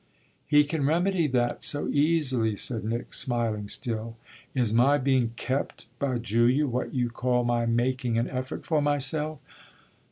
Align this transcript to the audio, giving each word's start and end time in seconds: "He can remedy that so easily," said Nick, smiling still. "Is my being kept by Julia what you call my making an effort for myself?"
"He 0.47 0.63
can 0.63 0.83
remedy 0.87 1.27
that 1.27 1.61
so 1.61 1.87
easily," 1.89 2.55
said 2.55 2.83
Nick, 2.83 3.13
smiling 3.13 3.67
still. 3.67 4.17
"Is 4.55 4.73
my 4.73 4.97
being 4.97 5.33
kept 5.35 5.85
by 5.99 6.17
Julia 6.17 6.65
what 6.65 6.95
you 6.95 7.11
call 7.11 7.43
my 7.43 7.67
making 7.67 8.17
an 8.17 8.27
effort 8.27 8.65
for 8.65 8.81
myself?" 8.81 9.37